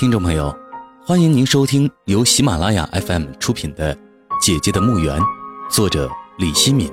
[0.00, 0.50] 听众朋友，
[1.04, 3.94] 欢迎您收听由喜马拉雅 FM 出品的
[4.40, 5.20] 《姐姐的墓园》，
[5.70, 6.90] 作者李希敏，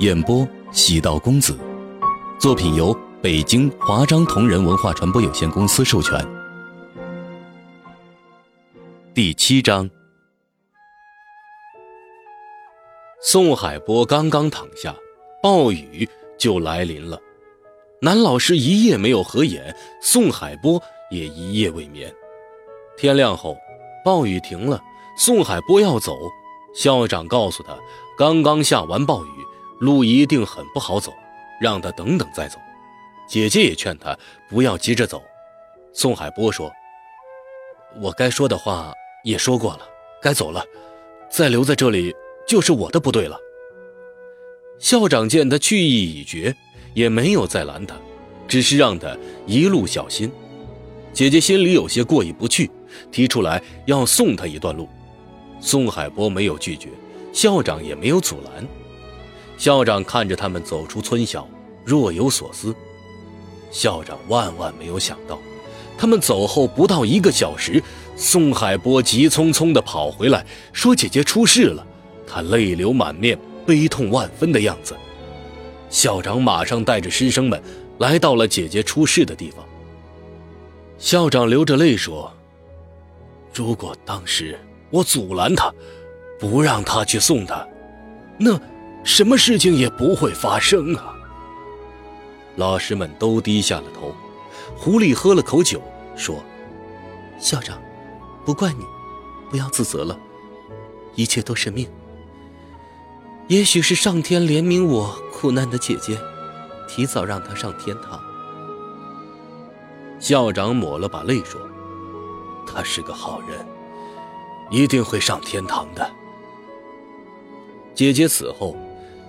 [0.00, 1.56] 演播喜道公子。
[2.36, 2.92] 作品由
[3.22, 6.26] 北京华章同仁文化传播有限公司授权。
[9.14, 9.88] 第七章，
[13.22, 14.92] 宋海波刚刚躺下，
[15.40, 17.16] 暴雨就来临了。
[18.02, 19.72] 男老师一夜没有合眼，
[20.02, 20.82] 宋海波
[21.12, 22.12] 也一夜未眠。
[22.96, 23.56] 天亮后，
[24.04, 24.82] 暴雨停了，
[25.16, 26.16] 宋海波要走。
[26.74, 27.78] 校长告诉他，
[28.18, 29.28] 刚刚下完暴雨，
[29.78, 31.12] 路一定很不好走，
[31.60, 32.58] 让他等等再走。
[33.28, 34.16] 姐姐也劝他
[34.48, 35.22] 不要急着走。
[35.92, 36.72] 宋海波说
[38.02, 38.92] ：“我该说的话
[39.24, 39.80] 也说过了，
[40.20, 40.64] 该走了，
[41.30, 42.14] 再留在这里
[42.46, 43.38] 就是我的不对了。”
[44.78, 46.54] 校长见他去意已决。
[46.94, 47.96] 也没有再拦他，
[48.46, 49.16] 只是让他
[49.48, 50.30] 一路小心。
[51.12, 52.70] 姐姐心里有些过意不去，
[53.10, 54.88] 提出来要送他一段路。
[55.60, 56.88] 宋海波没有拒绝，
[57.32, 58.66] 校长也没有阻拦。
[59.56, 61.48] 校长看着他们走出村小，
[61.84, 62.74] 若有所思。
[63.70, 65.38] 校长万万没有想到，
[65.96, 67.82] 他们走后不到一个小时，
[68.16, 71.86] 宋海波急匆匆地跑回来，说姐姐出事了，
[72.26, 74.94] 他泪流满面，悲痛万分的样子。
[75.88, 77.62] 校长马上带着师生们
[77.98, 79.64] 来到了姐姐出事的地方。
[80.98, 82.32] 校长流着泪说
[83.54, 84.58] ：“如果当时
[84.90, 85.72] 我阻拦他，
[86.38, 87.66] 不让他去送他，
[88.38, 88.58] 那
[89.04, 91.14] 什么事情也不会发生啊。”
[92.56, 94.14] 老师们都低下了头。
[94.76, 95.80] 狐狸喝了口酒，
[96.16, 96.42] 说
[97.38, 97.80] ：“校长，
[98.44, 98.84] 不怪你，
[99.50, 100.18] 不要自责了，
[101.14, 101.88] 一切都是命。
[103.48, 106.18] 也许是上天怜悯我。”苦难的姐姐，
[106.88, 108.18] 提早让她上天堂。
[110.18, 111.60] 校长抹了把泪说
[112.74, 113.64] ：“他是个好人，
[114.70, 116.10] 一定会上天堂的。”
[117.94, 118.76] 姐姐死后，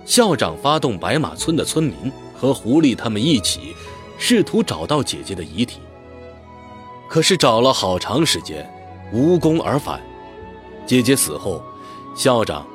[0.04, 3.76] 校长发动白马村的村民和狐狸他们一起，
[4.18, 5.80] 试图找到姐姐的遗体。
[7.08, 8.68] 可是找了好长时间，
[9.12, 10.00] 无功而返。
[10.84, 11.62] 姐姐死后，
[12.16, 12.66] 校长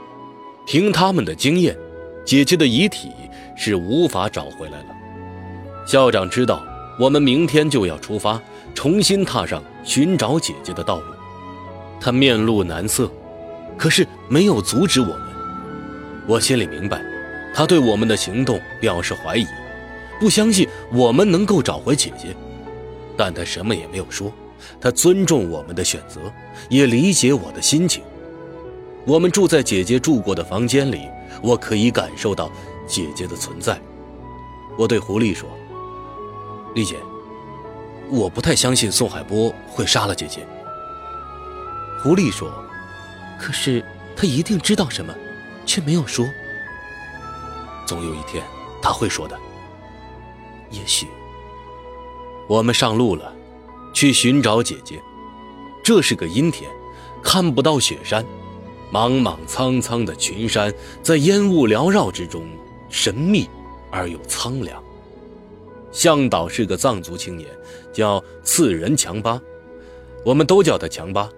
[0.66, 1.78] 凭他们的经验，
[2.26, 3.12] 姐姐的遗体。
[3.54, 4.86] 是无法找回来了。
[5.86, 6.64] 校长知道
[6.98, 8.42] 我们明天就要出发，
[8.74, 11.06] 重新踏上寻找姐姐的道路。
[12.00, 13.12] 他面露难色，
[13.78, 15.22] 可是没有阻止我们。
[16.28, 17.02] 我心里明白，
[17.54, 19.46] 他对我们的行动表示怀疑，
[20.20, 22.36] 不相信我们能够找回姐姐。
[23.18, 24.32] 但他什么也没有说，
[24.80, 26.20] 他尊重我们的选择，
[26.70, 28.04] 也理解我的心情。
[29.06, 31.08] 我们住在姐姐住过的房间里，
[31.42, 32.52] 我可以感受到。
[32.88, 33.80] 姐姐的存在，
[34.78, 35.48] 我对狐狸说
[36.76, 36.98] ：“丽姐，
[38.12, 40.46] 我不太相信宋海波会杀了姐姐。”
[42.04, 42.52] 狐狸说
[43.40, 43.84] ：“可是
[44.16, 45.16] 他一定知道什么，
[45.66, 46.28] 却没有说。
[47.88, 48.44] 总有一天
[48.82, 49.40] 他会说的。
[50.70, 51.08] 也许，
[52.48, 53.34] 我们上路了，
[53.94, 55.02] 去寻找姐姐。
[55.84, 56.70] 这是个阴天，
[57.24, 58.26] 看不到雪山，
[58.92, 62.44] 莽莽苍苍的群山在烟雾缭绕之中。”
[62.92, 63.50] 神秘
[63.90, 64.81] 而又苍凉。
[65.92, 67.50] 向导是个藏族青年，
[67.92, 69.42] 叫次仁强巴，
[70.24, 71.30] 我们都叫他强巴。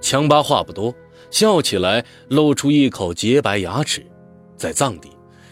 [0.00, 0.94] 强巴话不多，
[1.30, 4.04] 笑起来露出一口洁白牙齿。
[4.56, 5.08] 在藏地，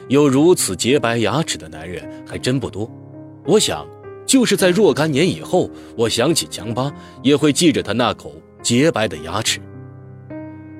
[0.08, 2.90] 有如此洁白牙齿的男人还真不多。
[3.44, 3.86] 我想，
[4.26, 9.60] 就是在若干年以后，我想起强巴，也会记着他那口洁白的牙齿。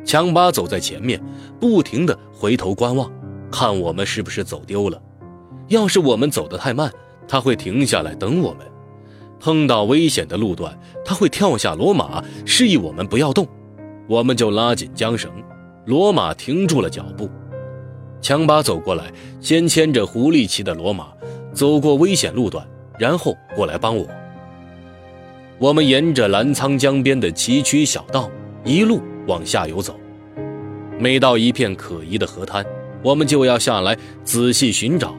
[0.04, 1.22] 强巴走在前面，
[1.60, 3.10] 不停地回头观望。
[3.50, 5.00] 看我们是不是走丢了？
[5.68, 6.92] 要是我们走得太慢，
[7.30, 8.66] 他会停下来等我们；
[9.38, 13.46] 碰到危险的路段，他会跳下骡马，示意我们不要动。
[14.08, 15.30] 我们就拉紧缰绳，
[15.86, 17.30] 骡马停住了脚步。
[18.20, 21.06] 强巴走过来，先牵着狐狸骑的骡马，
[21.52, 22.66] 走过危险路段，
[22.98, 24.04] 然后过来帮我。
[25.58, 28.28] 我们沿着澜沧江边的崎岖小道
[28.64, 29.94] 一路往下游走，
[30.98, 32.66] 每到一片可疑的河滩。
[33.04, 35.14] 我们就要下来仔细寻找，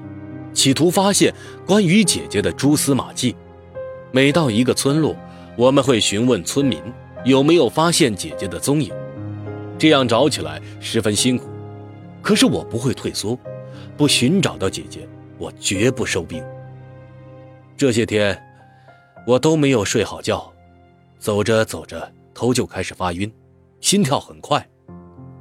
[0.53, 1.33] 企图发现
[1.65, 3.35] 关于姐姐的蛛丝马迹。
[4.11, 5.15] 每到一个村落，
[5.55, 6.81] 我们会询问村民
[7.23, 8.91] 有没有发现姐姐的踪影。
[9.77, 11.45] 这样找起来十分辛苦，
[12.21, 13.37] 可是我不会退缩，
[13.97, 15.07] 不寻找到姐姐，
[15.37, 16.43] 我绝不收兵。
[17.75, 18.39] 这些天，
[19.25, 20.53] 我都没有睡好觉，
[21.17, 23.31] 走着走着头就开始发晕，
[23.79, 24.67] 心跳很快。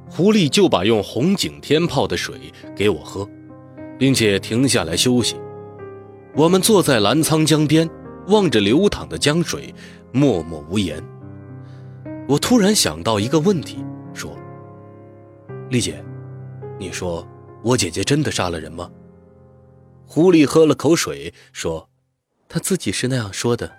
[0.09, 3.29] 狐狸就把用红景天泡的水给我喝，
[4.01, 5.39] 并且停下来休息。
[6.35, 7.87] 我们坐在澜沧江边，
[8.29, 9.71] 望着流淌的江水，
[10.11, 10.99] 默默无言。
[12.27, 14.35] 我突然想到一个问题，说
[15.69, 16.03] ：“丽姐，
[16.79, 17.23] 你说
[17.61, 18.89] 我姐姐真的杀了人吗？”
[20.07, 21.87] 狐狸喝了口水，说
[22.49, 23.71] ：“她自己是那样说的。”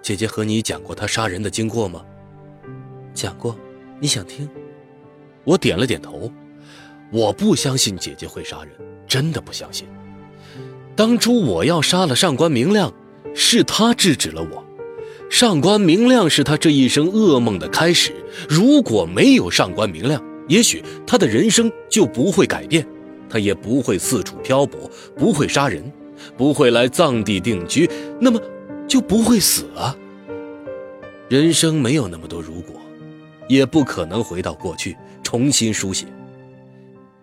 [0.00, 2.02] 姐姐和你讲过她杀人的经过吗？
[3.12, 3.54] 讲过，
[4.00, 4.48] 你想听？
[5.44, 6.32] 我点了点头。
[7.12, 8.72] 我不相信姐姐会杀人，
[9.06, 9.86] 真的不相信。
[10.94, 12.92] 当初我要杀了上官明亮，
[13.34, 14.64] 是他制止了我。
[15.30, 18.12] 上官明亮是他这一生噩梦的开始。
[18.48, 22.86] 如果没有上官明亮，也许他的人生就不会改变，
[23.28, 25.92] 他也不会四处漂泊，不会杀人，
[26.36, 27.88] 不会来藏地定居。
[28.20, 28.40] 那么。
[28.88, 29.96] 就不会死啊！
[31.28, 32.80] 人生没有那么多如果，
[33.48, 36.06] 也不可能回到过去重新书写。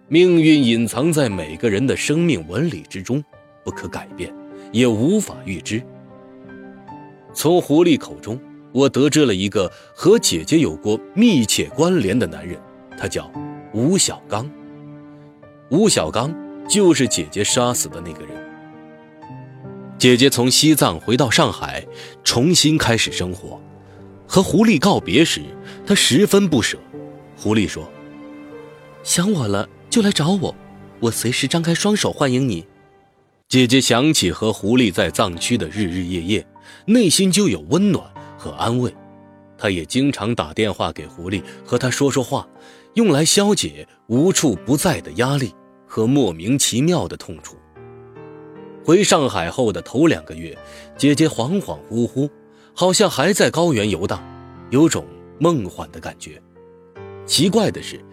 [0.09, 3.23] 命运隐藏在每个人的生命纹理之中，
[3.63, 4.33] 不可改变，
[4.71, 5.81] 也无法预知。
[7.33, 8.39] 从狐狸口中，
[8.73, 12.59] 我得知了一个和姐姐有过密切关联的男人，
[12.99, 13.31] 他叫
[13.73, 14.49] 吴小刚。
[15.69, 16.35] 吴小刚
[16.67, 18.35] 就是姐姐杀死的那个人。
[19.97, 21.83] 姐姐从西藏回到上海，
[22.25, 23.59] 重新开始生活。
[24.27, 25.41] 和狐狸告别时，
[25.87, 26.77] 她十分不舍。
[27.37, 27.89] 狐狸说
[29.01, 30.55] ：“想我了就来找我，
[30.99, 32.65] 我随时张开双手欢迎你。”
[33.47, 36.47] 姐姐想起和狐狸在藏区的日日夜夜，
[36.87, 38.03] 内心就有温暖
[38.35, 38.91] 和安慰。
[39.55, 42.47] 她也经常打电话给狐狸，和他说说话，
[42.95, 45.53] 用来消解无处不在的压力
[45.85, 47.55] 和莫名其妙的痛楚。
[48.83, 50.57] 回上海后的头两个月，
[50.97, 52.27] 姐姐恍恍惚惚，
[52.73, 54.19] 好像还在高原游荡，
[54.71, 55.05] 有种
[55.39, 56.41] 梦幻的感觉。
[57.27, 58.03] 奇怪的是，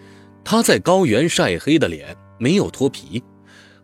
[0.44, 3.22] 他在高原晒黑的脸没有脱皮，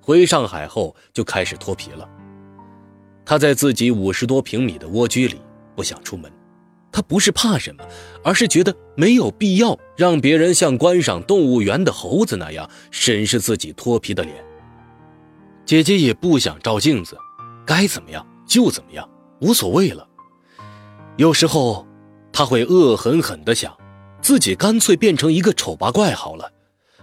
[0.01, 2.09] 回上海后就开始脱皮了。
[3.25, 5.41] 他在自己五十多平米的蜗居里
[5.75, 6.31] 不想出门，
[6.93, 7.85] 他不是怕什么，
[8.23, 14.35] 而是觉得没有必要让别人像观赏动物园的猴子那样审视自己脱皮的脸。
[15.65, 17.19] 姐姐也不想照镜子，
[17.67, 19.09] 该怎么样就怎么样，
[19.41, 20.07] 无所谓了。
[21.17, 21.85] 有时候，
[22.33, 23.77] 他会恶狠狠地想，
[24.27, 26.51] 自己干脆变成一个丑八怪好了，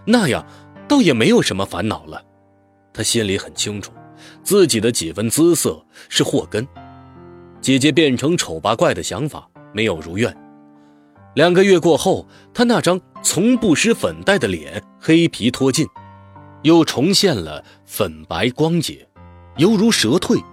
[0.03, 0.45] 那样
[0.89, 2.21] 倒也没有什么烦恼了。
[2.91, 3.93] 他心里很清楚，
[4.43, 6.67] 自己的几分姿色是祸根。
[7.61, 10.35] 姐姐变成丑八怪的想法没有如愿。
[11.35, 15.87] 两个月过后，她那张从不施粉黛的脸黑皮脱尽。
[16.63, 19.07] 又重现了粉白光洁，
[19.55, 20.43] 犹如蛇蜕。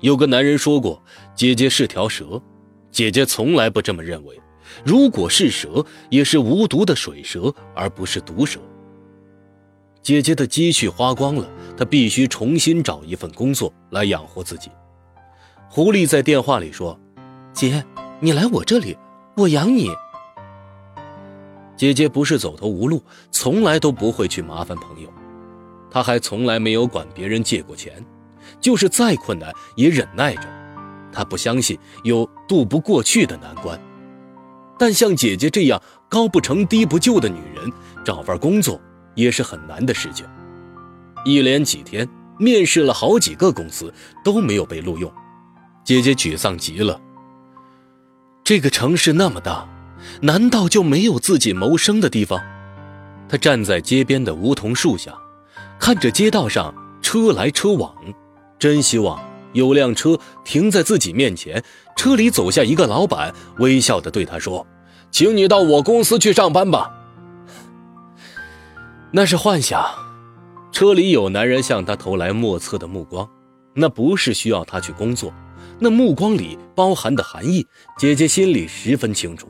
[0.00, 1.02] 有个男人说过，
[1.34, 2.42] 姐姐是条蛇，
[2.90, 4.38] 姐姐从来不这么认为。
[4.84, 8.60] 如果是蛇，也是无毒的水蛇，而不是毒蛇。
[10.02, 14.70] 姐姐的积蓄花光了，她必须重新找一份工作来养活自己。
[15.70, 16.98] 狐狸在电话里说
[17.52, 17.82] ：“姐，
[18.20, 18.96] 你来我这里，
[19.36, 19.90] 我养你。”
[21.76, 25.12] 姐姐不是走投无路，从来都不会去麻烦朋友。
[25.90, 28.04] 她还从来没有管别人借过钱，
[28.60, 30.42] 就是再困难也忍耐着。
[31.12, 33.80] 她不相信有渡不过去的难关，
[34.78, 37.72] 但像姐姐这样高不成低不就的女人，
[38.04, 38.80] 找份工作
[39.14, 40.26] 也是很难的事情。
[41.24, 43.92] 一连几天面试了好几个公司
[44.24, 45.10] 都没有被录用，
[45.84, 47.00] 姐姐沮丧极了。
[48.42, 49.66] 这个城市那么大，
[50.20, 52.40] 难道就没有自己谋生的地方？
[53.28, 55.14] 她站在街边的梧桐树下。
[55.78, 57.94] 看着街道上车来车往，
[58.58, 59.20] 真希望
[59.54, 61.64] 有辆车停在自己面前，
[61.96, 64.66] 车里走下一个老板，微笑的对他说
[65.10, 66.90] ：“请你到我公司去上班吧。”
[69.10, 69.82] 那是幻想。
[70.72, 73.28] 车里有男人向他投来莫测的目光，
[73.74, 75.32] 那不是需要他去工作，
[75.78, 77.64] 那目光里包含的含义，
[77.96, 79.48] 姐姐心里十分清楚。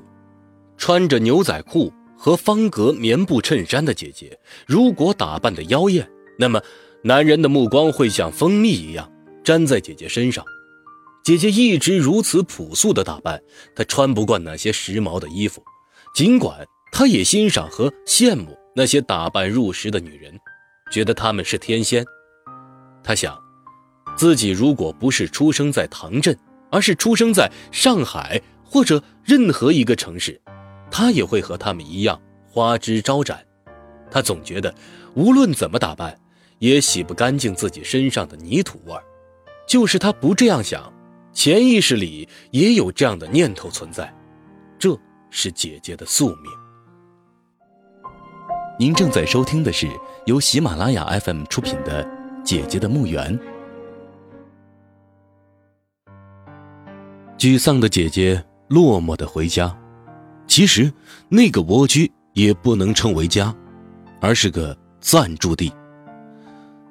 [0.77, 6.07] 穿着牛仔裤和方格棉布衬衫的姐姐，如果打扮的妖艳。
[6.39, 6.61] 那么，
[7.03, 9.11] 男人的目光会像蜂蜜一样
[9.45, 10.45] 粘在姐姐身上。
[11.23, 13.43] 姐姐一直如此朴素的打扮，
[13.75, 15.63] 她穿不惯那些时髦的衣服。
[16.15, 20.39] 尽管她也欣赏和羡慕那些打扮入时的女人，
[20.91, 22.05] 觉得她们是天仙。
[23.03, 23.39] 她想，
[24.17, 26.37] 自己如果不是出生在唐镇，
[26.71, 30.41] 而是出生在上海或者任何一个城市，
[30.91, 33.43] 她也会和她们一样花枝招展。
[34.11, 34.75] 她总觉得，
[35.15, 36.19] 无论怎么打扮。
[36.61, 39.03] 也洗不干净自己身上的泥土味儿，
[39.67, 40.93] 就是他不这样想，
[41.33, 44.13] 潜意识里也有这样的念头存在，
[44.79, 44.97] 这
[45.31, 46.53] 是姐姐的宿命。
[48.79, 49.89] 您正在收听的是
[50.27, 52.05] 由喜马拉雅 FM 出品的
[52.43, 53.39] 《姐姐的墓园》。
[57.39, 59.77] 沮丧的姐姐落寞的回家，
[60.47, 60.93] 其实
[61.29, 63.55] 那个蜗居也不能称为家，
[64.21, 65.73] 而是个暂住地。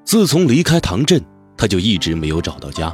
[0.04, 1.22] 自从离开唐镇，
[1.64, 2.94] 他就一直没有找到家，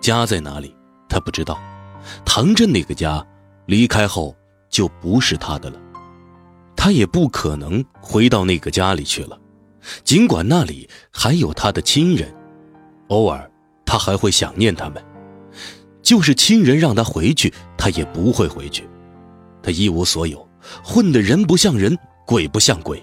[0.00, 0.74] 家在哪里，
[1.08, 1.56] 他不知道。
[2.24, 3.24] 唐镇那个家，
[3.66, 4.34] 离开后
[4.68, 5.78] 就不是他的了，
[6.74, 9.38] 他也不可能回到那个家里去了。
[10.02, 12.34] 尽管那里还有他的亲人，
[13.06, 13.48] 偶尔
[13.86, 15.00] 他还会想念他们。
[16.02, 18.82] 就是亲人让他回去，他也不会回去。
[19.62, 20.44] 他一无所有，
[20.82, 23.00] 混得人不像人，鬼不像鬼。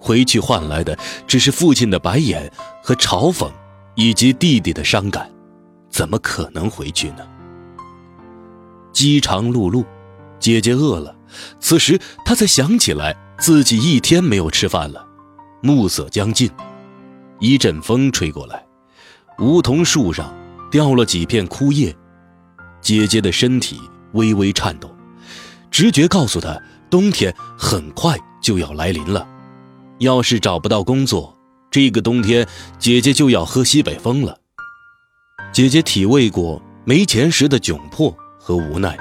[0.00, 2.52] 回去换来的只是父亲的白眼
[2.82, 3.48] 和嘲讽，
[3.96, 5.28] 以及弟弟的伤感。
[5.90, 7.26] 怎么可能回去呢？
[8.92, 9.84] 饥肠辘辘，
[10.38, 11.14] 姐姐饿了。
[11.58, 15.06] 此时她才想起来自己一天没有吃饭了。
[15.62, 16.50] 暮色将近，
[17.40, 18.64] 一阵风吹过来，
[19.38, 20.32] 梧桐树上
[20.70, 21.94] 掉了几片枯叶。
[22.80, 23.80] 姐姐的身体
[24.12, 24.94] 微微颤抖，
[25.70, 29.26] 直觉告诉她，冬天很快就要来临了。
[29.98, 31.35] 要是找不到工作，
[31.76, 34.38] 这个冬天姐姐就要喝西北风了。
[35.52, 38.16] 姐姐体味过没钱时的窘迫。
[38.38, 38.96] 和无奈，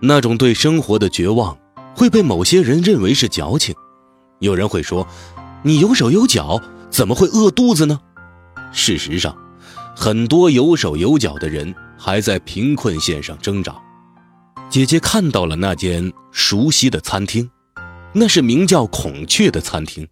[0.00, 1.58] 那种对生活的绝望
[1.96, 3.74] 会被某些人认为是矫情。
[4.38, 5.04] 有人会说
[5.64, 7.98] ：“你有手有脚，怎么会饿肚子呢？”
[8.70, 9.36] 事实上，
[9.96, 13.74] 很多有手有脚的人还在贫困线上挣扎。
[14.70, 17.50] 姐姐看到了那间熟悉的餐厅，
[18.12, 20.06] 那是名叫“孔雀”的餐厅。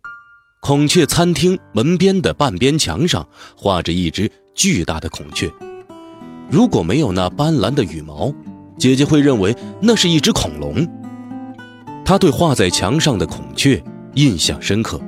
[0.65, 3.27] 孔雀餐厅门边的半边墙上
[3.57, 5.51] 画着一只巨大的孔雀。
[6.49, 8.33] 如果没有那斑斓的羽毛，
[8.79, 10.87] 姐姐会认为那是一只恐龙。
[12.05, 13.83] 她对画在墙上的孔雀
[14.15, 15.01] 印象深刻，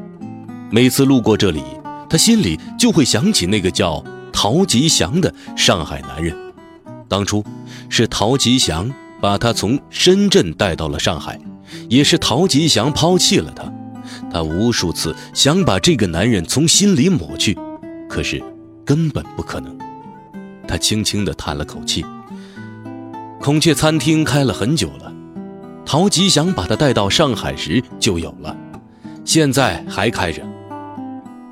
[0.73, 1.62] 每次路过这里，
[2.11, 6.37] 她心里就会想起那个叫陶吉祥的上海男人。
[7.08, 7.44] 当初
[7.88, 11.40] 是陶吉祥把她从深圳带到了上海，
[11.88, 13.73] 也是陶吉祥抛弃了她。
[14.35, 17.57] 她无数次想把这个男人从心里抹去，
[18.09, 18.43] 可是
[18.85, 19.79] 根本不可能。
[20.67, 22.05] 他轻轻地叹了口气。
[23.41, 25.12] 孔雀餐厅开了很久了，
[25.87, 28.57] 陶吉祥把他带到上海时就有了，
[29.25, 30.43] 现在还开着。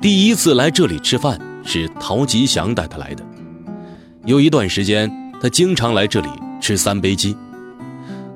[0.01, 3.23] 第一次来这里吃饭是陶吉祥带他来的，
[4.25, 5.09] 有一段时间
[5.41, 6.27] 他经常来这里
[6.59, 7.33] 吃三杯鸡。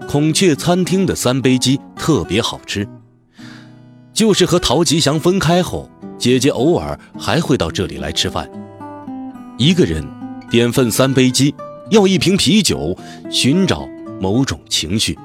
[0.07, 2.87] 孔雀餐厅的三杯鸡特别好吃。
[4.17, 8.49] 就是和陶吉祥分开后，姐姐偶尔还会到这里来吃饭，
[9.59, 10.03] 一个人。
[10.49, 11.53] 点份三杯鸡，
[11.91, 12.97] 要一瓶啤酒，
[13.29, 13.87] 寻找
[14.19, 15.15] 某种情绪。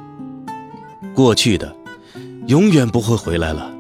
[1.15, 1.75] 过去的，
[2.49, 3.73] 永远不会回来了。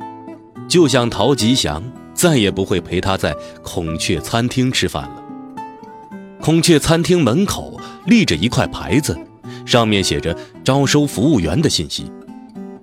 [0.67, 1.83] 就像陶吉祥
[2.15, 5.23] 再也不会陪他在孔雀餐厅吃饭了。
[6.41, 9.19] 孔雀餐厅门口立着一块牌子，
[9.67, 12.11] 上面写着招收服务员的信息。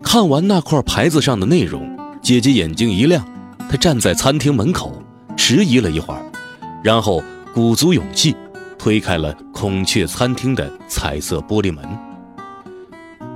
[0.03, 1.88] 看完那块牌子上的内容，
[2.21, 3.25] 姐姐眼睛一亮，
[3.69, 5.01] 她站在餐厅门口
[5.35, 6.21] 迟疑了一会儿，
[6.83, 7.23] 然后
[7.53, 8.35] 鼓足勇气。
[8.77, 11.85] 推开了孔雀餐厅的彩色玻璃门，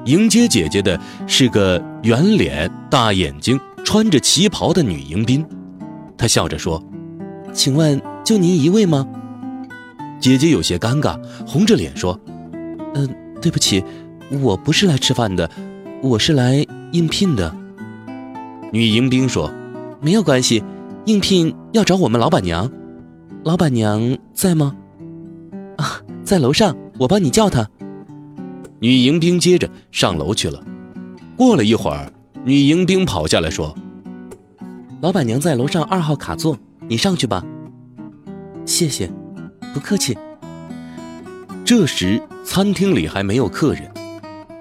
[0.05, 0.97] 迎接姐姐的
[1.27, 5.45] 是个圆脸、大眼睛、穿着旗袍的女迎宾。
[6.17, 6.81] 她笑着说
[7.51, 9.05] ：“请问就您一位吗？”
[10.17, 12.17] 姐姐有些尴尬，红着脸说
[12.95, 13.83] ：“嗯，对不起，
[14.41, 15.51] 我不是来吃饭的，
[16.01, 17.53] 我是来应聘的。”
[18.73, 19.53] 女迎宾说
[20.01, 20.63] ：“没有关系，
[21.05, 22.71] 应聘要找我们老板娘，
[23.43, 24.75] 老板娘在吗？”
[25.77, 27.69] 啊，在楼上，我帮你叫她。
[28.79, 30.59] 女迎宾接着上楼去了。
[31.37, 32.11] 过了一会儿，
[32.43, 33.75] 女迎宾跑下来说
[35.01, 37.45] ：“老板娘在楼上二号卡座，你上去吧。”
[38.65, 39.07] 谢谢，
[39.71, 40.17] 不客气。
[41.63, 43.83] 这时餐厅里还没有客人。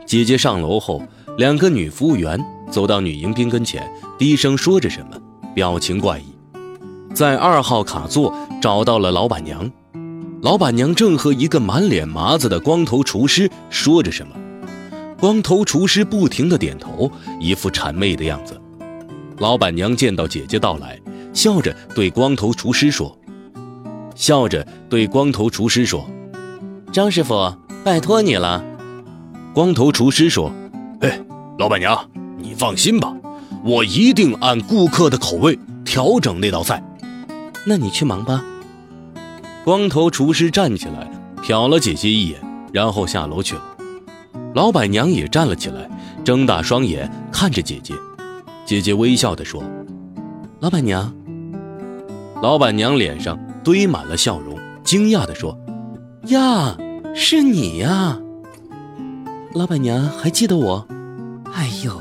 [0.05, 1.03] 姐姐上楼后，
[1.39, 2.39] 两个女服务员
[2.73, 3.87] 走到女迎宾跟前，
[4.19, 5.17] 低声说着什么，
[5.55, 6.25] 表情怪异。
[7.15, 9.71] 在二号卡座找到了老板娘。
[10.41, 14.35] 老板娘正和一个满脸麻子的光头厨师说着什么，
[15.21, 18.59] 光头厨师不停地点头，一副谄媚的样子。
[19.37, 20.99] 老板娘见到姐姐到来，
[21.35, 23.17] 笑着对光头厨师说
[24.17, 26.09] ：“笑着对光头厨师说，
[26.91, 28.65] 张师傅，拜托你了。”
[29.53, 30.51] 光头厨师说
[31.03, 31.21] ：“哎，
[31.59, 32.22] 老板娘，你
[32.63, 33.13] 放心吧，
[33.65, 36.81] 我一定按顾客的口味调整那道菜。
[37.67, 38.41] 那你去忙吧。”
[39.67, 41.11] 光头厨师站起来，
[41.43, 42.41] 瞟了姐姐一眼，
[42.73, 43.63] 然后下楼去了。
[44.55, 45.91] 老板娘也站了起来，
[46.23, 47.95] 睁大双眼看着姐姐。
[48.65, 49.61] 姐姐微笑地说
[50.63, 51.13] ：“老板娘。”
[52.41, 55.59] 老板娘脸上堆满了笑容，惊讶地说
[56.31, 56.77] ：“呀，
[57.13, 58.21] 是你呀！
[59.53, 60.87] 老板娘还记得我？
[61.55, 62.01] 哎呦，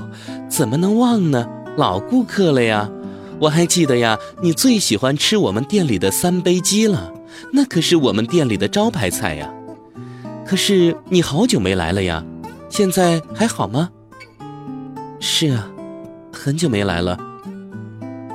[0.52, 1.48] 怎么能忘呢？
[1.78, 2.90] 老顾客了呀！
[3.40, 7.12] 我还记得呀，你最喜欢吃我们店里的三杯鸡了，
[7.54, 9.50] 那可是我们店里的招牌菜呀。
[10.46, 12.22] 可是你好久没来了呀，
[12.70, 13.90] 现在还好吗？
[15.22, 15.72] 是啊，
[16.34, 17.18] 很久没来了，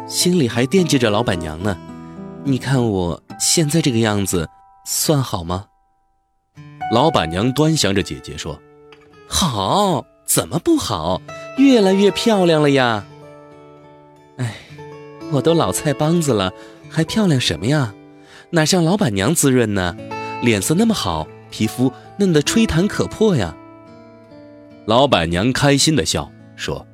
[0.08, 1.76] 心里还惦记着老板娘呢。
[2.44, 4.49] 你看我现在这个样子，
[4.87, 5.66] 算好吗？
[6.90, 8.58] 老板娘端详着姐姐说
[9.28, 11.20] ：“好，怎么不好？
[11.56, 13.04] 越来越漂亮了呀！
[14.36, 14.54] 哎，
[15.32, 16.52] 我都老菜帮子了，
[16.88, 17.94] 还漂亮什么呀？
[18.50, 19.96] 哪像老板娘滋润呢？
[20.42, 23.56] 脸色那么好，皮肤嫩得吹弹可破呀！”
[24.86, 26.86] 老板娘开心的笑说：“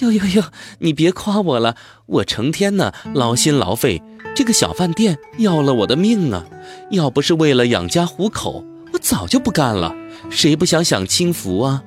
[0.00, 0.44] 哟哟哟，
[0.78, 4.02] 你别夸我了，我成天呢劳心劳肺，
[4.34, 6.46] 这个小饭店要了我的命啊！
[6.90, 9.94] 要不是为了养家糊口。”我早就不干了，
[10.30, 11.84] 谁不想享清福啊？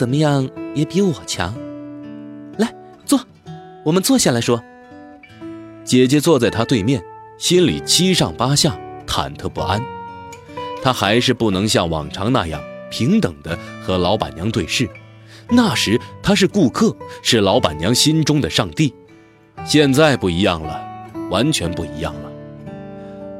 [0.00, 1.54] 怎么样也比我强。
[2.56, 3.20] 来坐，
[3.84, 4.58] 我们坐下来说。
[5.84, 7.04] 姐姐坐在他对面，
[7.36, 9.78] 心里七上八下，忐忑不安。
[10.82, 12.58] 她还是不能像往常那样
[12.90, 14.88] 平等的和老板娘对视。
[15.50, 18.94] 那时她是顾客，是老板娘心中的上帝。
[19.66, 20.82] 现在不一样了，
[21.28, 22.32] 完全不一样了。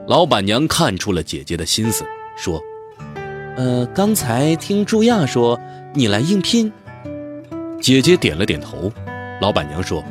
[0.07, 2.05] 老板娘看出了姐姐的心思，
[2.37, 2.63] 说
[3.61, 5.61] ：“呃，刚才听朱亚说
[5.93, 6.73] 你来应聘。”
[7.79, 8.91] 姐姐点了点头。
[9.43, 10.03] 老板娘说：“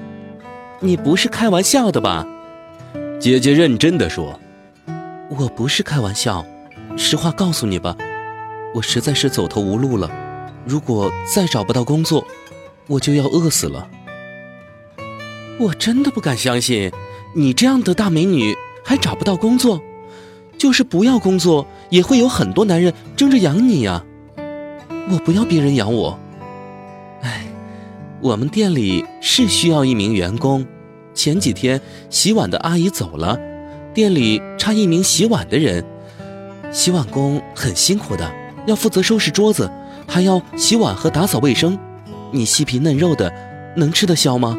[0.79, 2.27] 你不是开玩笑的吧？”
[3.19, 4.39] 姐姐认真的说
[5.35, 6.45] ：“我不是开玩笑，
[6.95, 7.97] 实话告诉你吧，
[8.75, 10.11] 我实在是走投无路了。
[10.63, 12.23] 如果再找不到工作，
[12.85, 13.89] 我就要饿死了。”
[15.59, 16.91] 我真的不敢相信，
[17.35, 19.81] 你这样的大美女还找不到工作。
[20.59, 24.03] 就是不要工作，也会有很多男人争着养你呀。
[25.11, 26.19] 我不要别人养我。
[27.21, 27.45] 哎，
[28.21, 30.65] 我们店里是需要一名员工。
[31.13, 33.37] 前几天洗碗的阿姨走了，
[33.93, 35.83] 店里差一名洗碗的人。
[36.71, 38.31] 洗碗工很辛苦的，
[38.67, 39.69] 要负责收拾桌子，
[40.07, 41.77] 还要洗碗和打扫卫生。
[42.31, 43.33] 你细皮嫩肉的，
[43.75, 44.55] 能吃得消吗？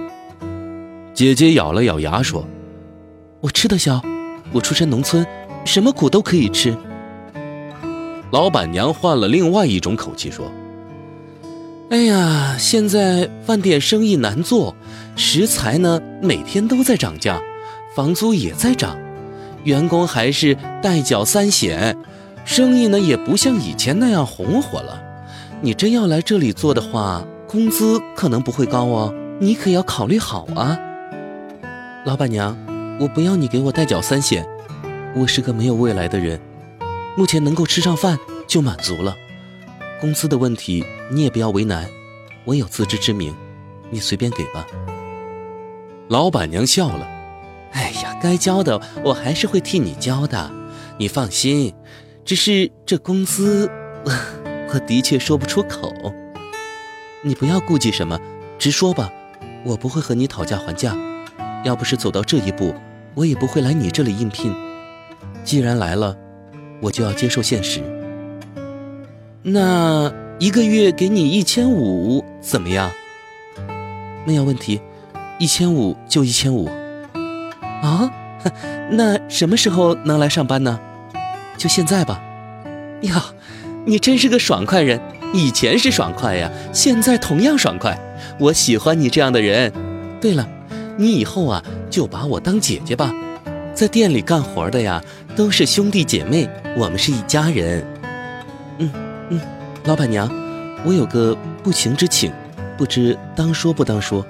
[1.14, 2.46] 姐姐咬了咬牙说
[3.40, 4.02] ：“我吃得消，
[4.52, 5.24] 我出身农村。”
[5.64, 6.76] 什么苦都可以吃。
[8.30, 10.46] 老板娘换了另外一种口气说
[11.90, 14.74] ：“哎呀，现在饭店生意难做，
[15.16, 17.40] 食材呢每天都在涨价，
[17.96, 18.96] 房租也在涨，
[19.64, 21.96] 员工还是代缴三险，
[22.44, 25.02] 生意呢也不像以前那样红火了。
[25.60, 30.78] 你真要来这里做的话，工资可能不会高哦，你可要考虑好啊。”
[32.06, 32.56] 老板娘，
[33.00, 34.46] 我不要你给我代缴三险。
[35.16, 36.40] 我是个没有未来的人，
[37.16, 39.16] 目前能够吃上饭就满足了。
[40.00, 41.88] 工资的问题你也不要为难，
[42.44, 43.34] 我有自知之明，
[43.90, 44.66] 你随便给吧。
[46.08, 47.06] 老板娘笑了，
[47.72, 50.50] 哎呀，该交的我还是会替你交的，
[50.98, 51.74] 你放心。
[52.24, 53.68] 只是这工资，
[54.72, 55.92] 我的确说不出口。
[57.22, 58.18] 你不要顾忌什么，
[58.58, 59.10] 直说吧，
[59.64, 60.96] 我不会和你讨价还价。
[61.64, 62.74] 要不是走到这一步，
[63.14, 64.54] 我也不会来你这里应聘。
[65.44, 66.16] 既然来了，
[66.80, 67.80] 我就要接受现实。
[69.42, 72.90] 那一个月给你一千五，怎么样？
[74.26, 74.80] 没有问题，
[75.38, 76.68] 一千五就一千五。
[77.82, 78.10] 啊，
[78.92, 80.78] 那什么时候能来上班呢？
[81.56, 82.20] 就现在吧。
[83.02, 83.14] 哟，
[83.86, 85.00] 你真是个爽快人，
[85.32, 87.98] 以前是爽快呀，现在同样爽快。
[88.38, 89.72] 我喜欢你这样的人。
[90.20, 90.46] 对了，
[90.98, 93.10] 你以后啊，就把我当姐姐吧。
[93.80, 95.02] 在店里干活的呀，
[95.34, 97.82] 都是兄弟姐妹，我们是一家人。
[98.76, 98.90] 嗯
[99.30, 99.40] 嗯，
[99.84, 100.30] 老板娘，
[100.84, 102.30] 我有个不情之请，
[102.76, 104.22] 不知当说不当说？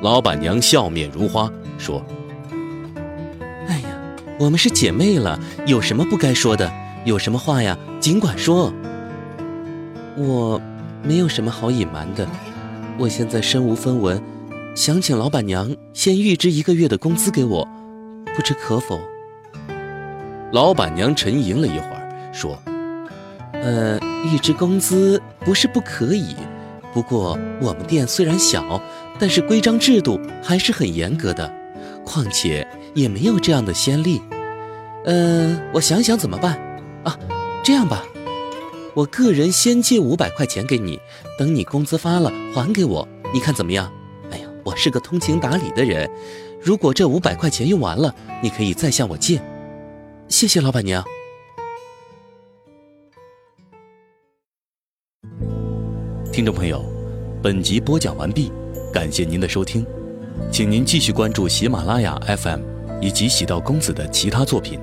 [0.00, 2.02] 老板娘笑面如花说
[3.68, 3.88] ：“哎呀，
[4.38, 6.72] 我们是姐妹了，有什么不该说的？
[7.04, 8.72] 有什么话呀，尽管说。
[10.16, 10.58] 我
[11.02, 12.26] 没有什么好隐瞒的，
[12.96, 14.18] 我现在身无分文，
[14.74, 17.68] 想请老板娘先预支一个月的工资给我。”
[18.34, 19.00] 不知可否？
[20.52, 22.58] 老板娘沉吟了一会儿，说
[23.54, 26.34] ：“呃，预支工资不是不可以，
[26.92, 28.80] 不过我们店虽然小，
[29.18, 31.52] 但是规章制度还是很严格的，
[32.04, 34.20] 况且也没有这样的先例。
[35.04, 36.58] 嗯，我想想怎么办
[37.04, 37.16] 啊？
[37.62, 38.02] 这样吧，
[38.94, 40.98] 我个人先借五百块钱给你，
[41.38, 43.92] 等你工资发了还给我，你看怎么样？
[44.32, 46.10] 哎呀，我是个通情达理的人。”
[46.62, 49.40] 如果这五百块钱用完了，你可以再向我借。
[50.28, 51.02] 谢谢老板娘。
[56.30, 56.84] 听众朋友，
[57.42, 58.52] 本集播讲完毕，
[58.92, 59.86] 感谢您的收听，
[60.52, 62.60] 请您继续关注喜马拉雅 FM
[63.00, 64.78] 以及喜道公子的其他作品。